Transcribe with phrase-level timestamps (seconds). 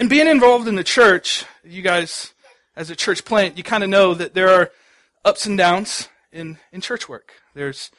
[0.00, 2.32] And being involved in the church, you guys,
[2.74, 4.70] as a church plant, you kind of know that there are
[5.26, 7.34] ups and downs in, in church work.
[7.54, 7.90] There's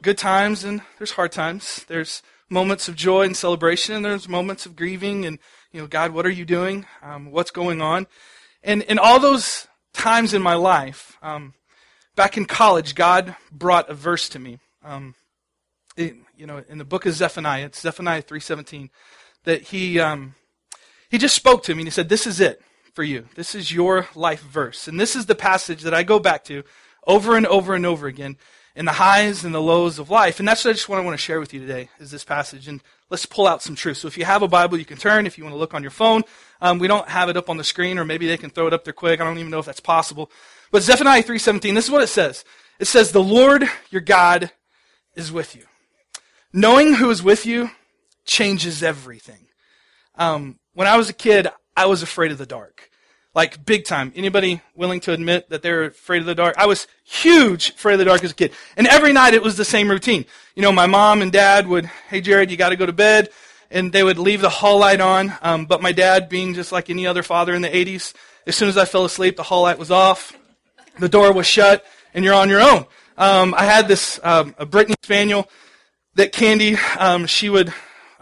[0.00, 1.84] good times and there's hard times.
[1.88, 5.38] There's moments of joy and celebration, and there's moments of grieving and,
[5.72, 6.86] you know, God, what are you doing?
[7.02, 8.06] Um, what's going on?
[8.62, 11.52] And in all those times in my life, um,
[12.16, 14.58] back in college, God brought a verse to me.
[14.82, 15.16] Um,
[15.98, 18.88] it, you know, in the book of Zephaniah, it's Zephaniah 3.17,
[19.44, 20.34] that he, um,
[21.12, 22.62] he just spoke to me and he said, This is it
[22.94, 23.28] for you.
[23.34, 24.88] This is your life verse.
[24.88, 26.64] And this is the passage that I go back to
[27.06, 28.38] over and over and over again
[28.74, 30.38] in the highs and the lows of life.
[30.38, 32.24] And that's what I just want to want to share with you today is this
[32.24, 32.66] passage.
[32.66, 33.98] And let's pull out some truth.
[33.98, 35.26] So if you have a Bible, you can turn.
[35.26, 36.22] If you want to look on your phone,
[36.62, 38.72] um, we don't have it up on the screen, or maybe they can throw it
[38.72, 39.20] up there quick.
[39.20, 40.30] I don't even know if that's possible.
[40.70, 42.42] But Zephaniah 3.17, this is what it says.
[42.80, 44.50] It says, The Lord your God
[45.14, 45.64] is with you.
[46.54, 47.70] Knowing who is with you
[48.24, 49.48] changes everything.
[50.14, 52.90] Um, when I was a kid, I was afraid of the dark.
[53.34, 54.12] Like big time.
[54.14, 56.54] Anybody willing to admit that they're afraid of the dark?
[56.58, 58.52] I was huge afraid of the dark as a kid.
[58.76, 60.26] And every night it was the same routine.
[60.54, 63.30] You know, my mom and dad would, hey Jared, you gotta go to bed.
[63.70, 65.32] And they would leave the hall light on.
[65.40, 68.12] Um, but my dad, being just like any other father in the 80s,
[68.46, 70.36] as soon as I fell asleep, the hall light was off.
[70.98, 72.84] The door was shut and you're on your own.
[73.16, 75.48] Um, I had this, um, a Brittany Spaniel
[76.16, 77.72] that Candy, um, she would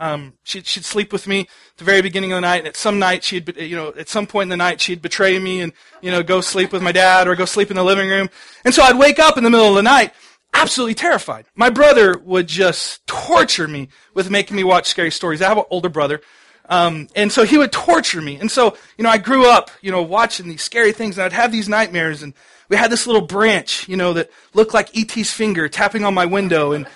[0.00, 2.76] um, she'd, she'd sleep with me at the very beginning of the night, and at
[2.76, 5.72] some night she'd, you know, at some point in the night she'd betray me and,
[6.00, 8.30] you know, go sleep with my dad or go sleep in the living room.
[8.64, 10.14] And so I'd wake up in the middle of the night
[10.54, 11.44] absolutely terrified.
[11.54, 15.42] My brother would just torture me with making me watch scary stories.
[15.42, 16.22] I have an older brother.
[16.68, 18.36] Um, and so he would torture me.
[18.36, 21.32] And so, you know, I grew up, you know, watching these scary things and I'd
[21.32, 22.32] have these nightmares and
[22.68, 26.24] we had this little branch, you know, that looked like E.T.'s finger tapping on my
[26.24, 26.86] window and,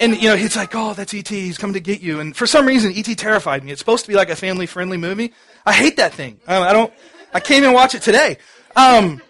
[0.00, 1.28] and you know, it's like, "Oh, that's ET.
[1.28, 3.72] He's coming to get you." And for some reason, ET terrified me.
[3.72, 5.32] It's supposed to be like a family-friendly movie.
[5.64, 6.40] I hate that thing.
[6.46, 6.92] Um, I don't.
[7.34, 8.38] I can't even watch it today.
[8.76, 9.22] Um,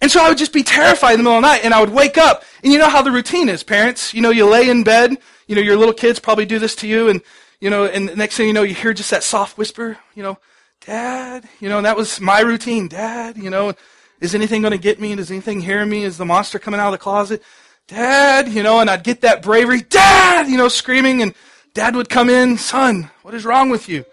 [0.00, 1.80] and so I would just be terrified in the middle of the night, and I
[1.80, 2.44] would wake up.
[2.62, 4.14] And you know how the routine is, parents.
[4.14, 5.16] You know, you lay in bed.
[5.46, 7.20] You know, your little kids probably do this to you, and
[7.60, 9.98] you know, and the next thing you know, you hear just that soft whisper.
[10.14, 10.38] You know,
[10.86, 11.48] Dad.
[11.60, 12.88] You know, and that was my routine.
[12.88, 13.36] Dad.
[13.36, 13.74] You know,
[14.20, 15.14] is anything going to get me?
[15.14, 16.04] Does anything hear me?
[16.04, 17.42] Is the monster coming out of the closet?
[17.88, 21.34] Dad, you know, and I'd get that bravery, Dad, you know, screaming, and
[21.72, 24.04] Dad would come in, Son, what is wrong with you?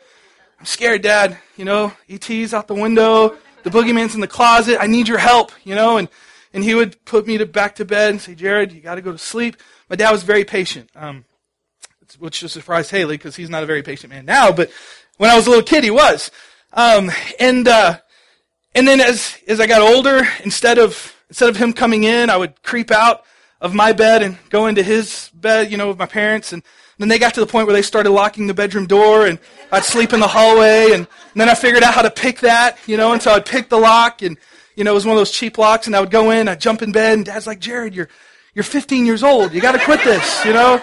[0.58, 1.38] I'm scared, Dad.
[1.58, 5.52] You know, ET's out the window, the boogeyman's in the closet, I need your help,
[5.66, 6.08] you know, and,
[6.54, 9.02] and he would put me to back to bed and say, Jared, you got to
[9.02, 9.58] go to sleep.
[9.90, 11.26] My dad was very patient, um,
[12.18, 14.72] which just surprised Haley because he's not a very patient man now, but
[15.18, 16.32] when I was a little kid, he was.
[16.72, 18.00] Um, and, uh,
[18.74, 22.38] and then as, as I got older, instead of, instead of him coming in, I
[22.38, 23.26] would creep out
[23.62, 26.54] of my bed and go into his bed, you know, with my parents.
[26.54, 26.64] And
[26.98, 29.40] then they got to the point where they started locking the bedroom door and
[29.72, 30.92] I'd sleep in the hallway.
[30.92, 33.70] And, then I figured out how to pick that, you know, and so I'd pick
[33.70, 34.38] the lock and,
[34.76, 36.62] you know, it was one of those cheap locks and I would go in, I'd
[36.62, 38.10] jump in bed and dad's like, Jared, you're,
[38.54, 39.54] you're 15 years old.
[39.54, 40.82] You got to quit this, you know?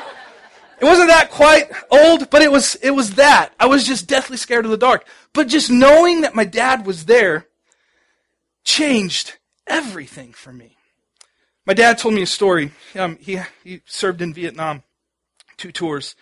[0.78, 3.54] It wasn't that quite old, but it was, it was that.
[3.58, 5.06] I was just deathly scared of the dark.
[5.32, 7.46] But just knowing that my dad was there
[8.64, 10.76] changed everything for me.
[11.64, 12.72] My dad told me a story.
[12.98, 14.82] Um, he, he served in Vietnam,
[15.56, 16.16] two tours.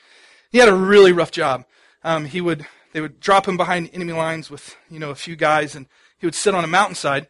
[0.52, 1.64] He had a really rough job.
[2.04, 5.36] Um, he would, they would drop him behind enemy lines with, you know, a few
[5.36, 5.86] guys, and
[6.18, 7.26] he would sit on a mountainside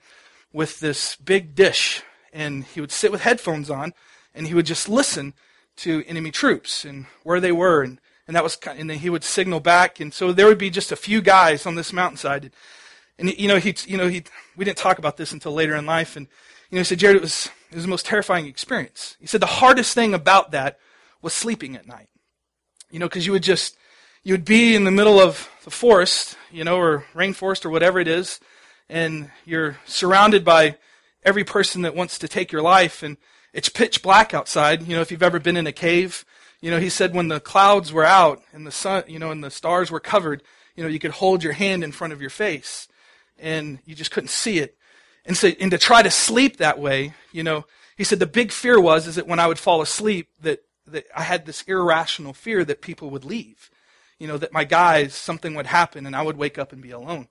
[0.53, 3.93] with this big dish, and he would sit with headphones on,
[4.35, 5.33] and he would just listen
[5.77, 9.23] to enemy troops and where they were, and, and that was, and then he would
[9.23, 12.51] signal back, and so there would be just a few guys on this mountainside,
[13.21, 14.25] and you know, he, you know, he,
[14.57, 16.27] we didn't talk about this until later in life, and
[16.71, 19.17] you know, he said, Jared, it was it was the most terrifying experience.
[19.21, 20.79] He said the hardest thing about that
[21.23, 22.09] was sleeping at night.
[22.91, 23.77] You know, because you would just,
[24.25, 28.01] you would be in the middle of the forest, you know, or rainforest or whatever
[28.01, 28.41] it is,
[28.89, 30.77] and you're surrounded by
[31.23, 33.17] every person that wants to take your life, and
[33.53, 34.83] it's pitch black outside.
[34.83, 36.25] You know, if you've ever been in a cave,
[36.61, 39.43] you know, he said when the clouds were out and the sun, you know, and
[39.45, 40.43] the stars were covered,
[40.75, 42.89] you know, you could hold your hand in front of your face,
[43.39, 44.77] and you just couldn't see it.
[45.31, 47.65] And so, and to try to sleep that way, you know,
[47.97, 51.07] he said the big fear was is that when I would fall asleep, that, that
[51.17, 53.71] I had this irrational fear that people would leave.
[54.19, 56.91] You know, that my guys, something would happen and I would wake up and be
[56.91, 57.29] alone.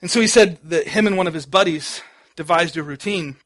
[0.00, 2.00] And so he said that him and one of his buddies
[2.34, 3.36] devised a routine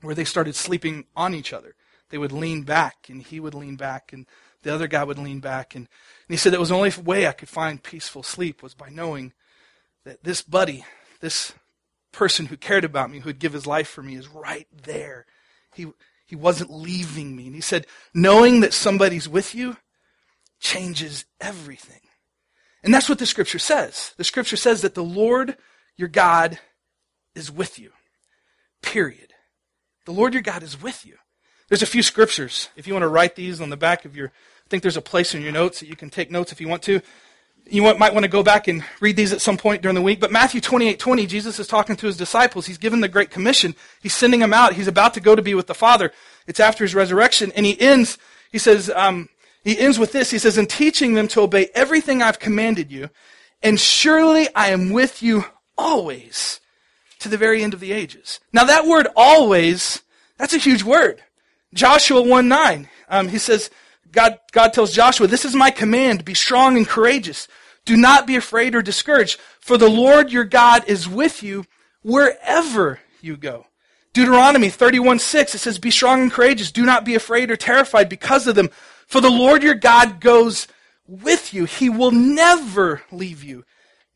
[0.00, 1.74] where they started sleeping on each other.
[2.10, 4.26] They would lean back and he would lean back and
[4.62, 5.74] the other guy would lean back.
[5.74, 5.88] And,
[6.28, 8.90] and he said that was the only way I could find peaceful sleep was by
[8.90, 9.32] knowing
[10.04, 10.84] that this buddy,
[11.18, 11.52] this
[12.12, 15.26] person who cared about me, who would give his life for me, is right there.
[15.74, 15.86] He,
[16.26, 17.46] he wasn't leaving me.
[17.46, 19.76] And he said, knowing that somebody's with you
[20.60, 22.00] changes everything.
[22.82, 24.14] And that's what the scripture says.
[24.16, 25.56] The scripture says that the Lord
[25.96, 26.58] your God
[27.34, 27.90] is with you.
[28.82, 29.34] Period.
[30.06, 31.16] The Lord your God is with you.
[31.68, 32.70] There's a few scriptures.
[32.76, 35.02] If you want to write these on the back of your, I think there's a
[35.02, 37.00] place in your notes that you can take notes if you want to.
[37.66, 40.20] You might want to go back and read these at some point during the week.
[40.20, 42.66] But Matthew 28 20, Jesus is talking to his disciples.
[42.66, 43.74] He's given the Great Commission.
[44.00, 44.72] He's sending them out.
[44.72, 46.12] He's about to go to be with the Father.
[46.46, 47.52] It's after his resurrection.
[47.54, 48.16] And he ends,
[48.50, 49.28] he says, um,
[49.64, 50.30] he ends with this.
[50.30, 53.10] He says, in teaching them to obey everything I've commanded you,
[53.62, 55.44] and surely I am with you
[55.76, 56.60] always
[57.18, 58.40] to the very end of the ages.
[58.52, 60.02] Now that word always,
[60.36, 61.22] that's a huge word.
[61.74, 63.70] Joshua 1 9, um, he says,
[64.12, 67.48] God, God tells Joshua, this is my command, be strong and courageous.
[67.84, 71.64] Do not be afraid or discouraged, for the Lord your God is with you
[72.02, 73.66] wherever you go.
[74.12, 76.72] Deuteronomy 31 6, it says, Be strong and courageous.
[76.72, 78.70] Do not be afraid or terrified because of them,
[79.06, 80.66] for the Lord your God goes
[81.06, 81.64] with you.
[81.64, 83.64] He will never leave you,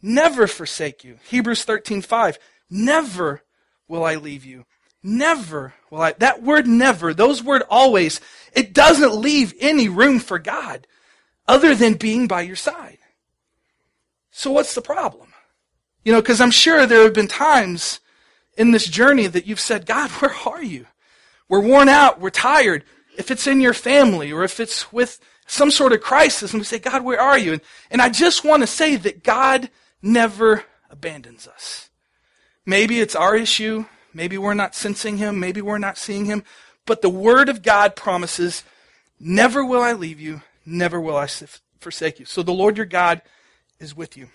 [0.01, 1.19] never forsake you.
[1.25, 2.39] Hebrews 13 5,
[2.69, 3.43] Never
[3.89, 4.65] will I leave you.
[5.03, 6.13] Never will I.
[6.13, 8.21] That word never, those word always,
[8.55, 10.87] it doesn't leave any room for God
[11.49, 12.99] other than being by your side.
[14.31, 15.33] So what's the problem?
[16.05, 18.01] You know, because I'm sure there have been times
[18.57, 20.87] in this journey that you've said, God, where are you?
[21.49, 22.21] We're worn out.
[22.21, 22.85] We're tired
[23.17, 26.65] if it's in your family or if it's with some sort of crisis, and we
[26.65, 27.53] say, God, where are you?
[27.55, 29.69] And, and I just want to say that God
[30.01, 31.91] never abandons us.
[32.65, 33.85] Maybe it's our issue.
[34.15, 35.41] Maybe we're not sensing him.
[35.41, 36.45] Maybe we're not seeing him.
[36.87, 38.65] But the word of God promises,
[39.21, 40.43] never will I leave you.
[40.67, 41.29] Never will I
[41.81, 42.27] forsake you.
[42.27, 43.23] So the Lord your God
[43.79, 44.29] is with you.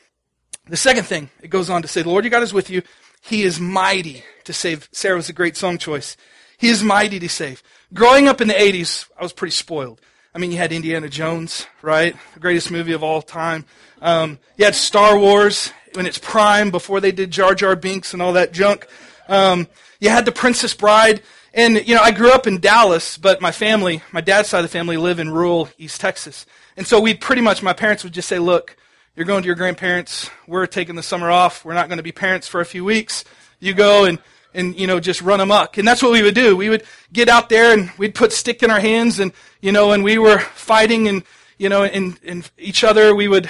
[0.66, 2.82] The second thing, it goes on to say, the Lord your God is with you.
[3.22, 4.90] He is mighty to save.
[4.92, 6.18] Sarah was a great song choice.
[6.58, 7.64] He is mighty to save.
[7.94, 10.02] Growing up in the 80s, I was pretty spoiled.
[10.34, 12.16] I mean, you had Indiana Jones, right?
[12.34, 13.66] The greatest movie of all time.
[14.02, 18.22] Um, you had Star Wars in its prime before they did Jar Jar Binks and
[18.22, 18.88] all that junk.
[19.28, 19.68] Um,
[20.00, 21.22] you had The Princess Bride.
[21.54, 24.66] And, you know, I grew up in Dallas, but my family, my dad's side of
[24.66, 26.46] the family, live in rural East Texas.
[26.76, 28.78] And so we pretty much, my parents would just say, look,
[29.16, 30.30] you're going to your grandparents.
[30.46, 31.66] We're taking the summer off.
[31.66, 33.26] We're not going to be parents for a few weeks.
[33.60, 34.20] You go and
[34.54, 36.84] and you know just run amok and that's what we would do we would
[37.14, 40.18] get out there and we'd put stick in our hands and you know and we
[40.18, 41.24] were fighting and
[41.58, 43.50] you know in, in each other we would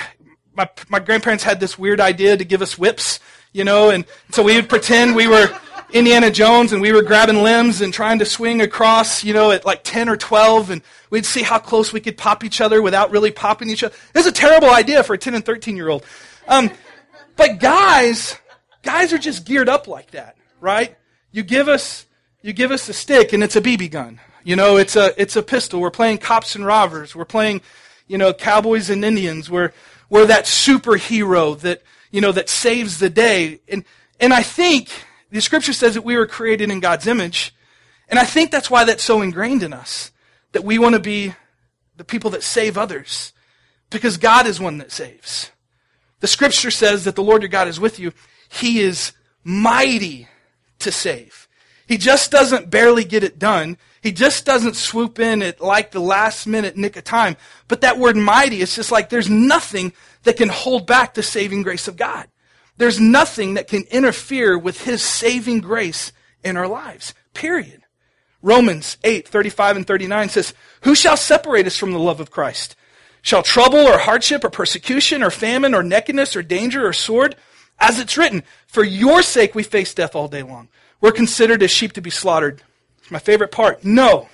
[0.55, 3.19] my, my grandparents had this weird idea to give us whips
[3.53, 5.47] you know and so we would pretend we were
[5.93, 9.65] indiana jones and we were grabbing limbs and trying to swing across you know at
[9.65, 13.09] like 10 or 12 and we'd see how close we could pop each other without
[13.11, 15.89] really popping each other it was a terrible idea for a 10 and 13 year
[15.89, 16.03] old
[16.47, 16.69] um,
[17.35, 18.37] but guys
[18.83, 20.95] guys are just geared up like that right?
[21.31, 22.05] You give us
[22.41, 24.19] you give us a stick and it's a BB gun.
[24.43, 25.81] You know, it's a it's a pistol.
[25.81, 27.15] We're playing cops and robbers.
[27.15, 27.61] We're playing,
[28.07, 29.49] you know, cowboys and Indians.
[29.49, 29.73] We're
[30.09, 33.59] we're that superhero that you know that saves the day.
[33.67, 33.83] And
[34.19, 34.89] and I think
[35.29, 37.53] the scripture says that we were created in God's image.
[38.09, 40.11] And I think that's why that's so ingrained in us.
[40.53, 41.33] That we want to be
[41.97, 43.33] the people that save others.
[43.89, 45.51] Because God is one that saves.
[46.19, 48.13] The scripture says that the Lord your God is with you.
[48.49, 49.13] He is
[49.43, 50.27] mighty
[50.79, 51.47] to save.
[51.87, 53.77] He just doesn't barely get it done.
[54.01, 57.37] He just doesn't swoop in at like the last minute nick of time.
[57.67, 59.93] But that word mighty, it's just like there's nothing
[60.23, 62.27] that can hold back the saving grace of God.
[62.77, 66.11] There's nothing that can interfere with his saving grace
[66.43, 67.13] in our lives.
[67.33, 67.83] Period.
[68.41, 72.75] Romans 8, 35 and 39 says, Who shall separate us from the love of Christ?
[73.21, 77.35] Shall trouble or hardship or persecution or famine or nakedness or danger or sword?
[77.79, 80.69] As it's written, for your sake we face death all day long.
[81.01, 82.63] We're considered as sheep to be slaughtered.
[82.99, 83.83] It's my favorite part.
[83.83, 84.29] No.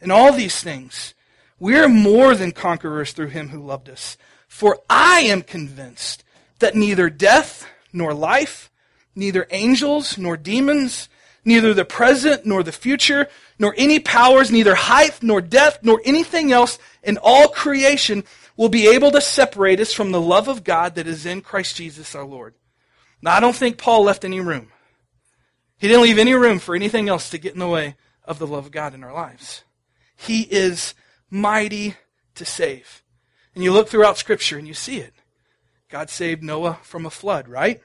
[0.00, 1.14] In all these things,
[1.58, 4.16] we're more than conquerors through him who loved us.
[4.46, 6.22] For I am convinced
[6.58, 8.70] that neither death nor life,
[9.14, 11.08] neither angels nor demons,
[11.44, 16.52] neither the present nor the future, nor any powers, neither height nor depth, nor anything
[16.52, 18.24] else in all creation
[18.56, 21.76] will be able to separate us from the love of God that is in Christ
[21.76, 22.54] Jesus our Lord.
[23.22, 24.72] Now, I don't think Paul left any room.
[25.78, 28.46] He didn't leave any room for anything else to get in the way of the
[28.46, 29.62] love of God in our lives.
[30.16, 30.94] He is
[31.30, 31.94] mighty
[32.34, 33.02] to save.
[33.54, 35.14] And you look throughout Scripture and you see it.
[35.88, 37.80] God saved Noah from a flood, right?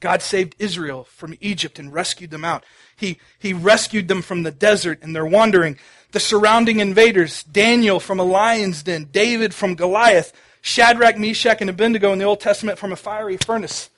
[0.00, 2.64] God saved Israel from Egypt and rescued them out.
[2.96, 5.78] He, he rescued them from the desert and their wandering
[6.14, 12.12] the surrounding invaders Daniel from a lion's den, David from Goliath, Shadrach, Meshach, and Abednego
[12.12, 13.90] in the Old Testament from a fiery furnace.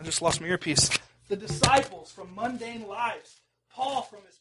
[0.00, 0.90] I just lost my earpiece.
[1.28, 3.36] The disciples from mundane lives,
[3.72, 4.38] Paul from his